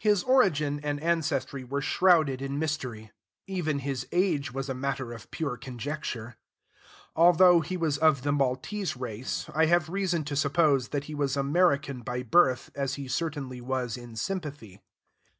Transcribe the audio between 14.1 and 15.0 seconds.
sympathy.